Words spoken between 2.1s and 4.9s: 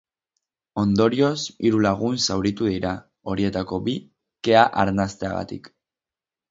zauritu dira, horietako bi kea